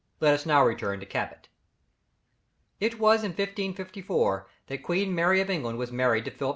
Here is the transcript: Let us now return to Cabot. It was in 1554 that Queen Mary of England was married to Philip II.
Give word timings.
Let 0.19 0.33
us 0.33 0.47
now 0.47 0.65
return 0.65 0.99
to 0.99 1.05
Cabot. 1.05 1.47
It 2.79 2.93
was 2.97 3.23
in 3.23 3.33
1554 3.33 4.47
that 4.65 4.81
Queen 4.81 5.13
Mary 5.13 5.41
of 5.41 5.49
England 5.51 5.77
was 5.77 5.91
married 5.91 6.25
to 6.25 6.31
Philip 6.31 6.49
II. 6.49 6.49